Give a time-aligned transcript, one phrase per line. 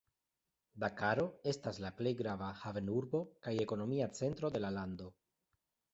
[0.83, 5.15] Dakaro etas la plej grava havenurbo kaj ekonomia centro de la lando.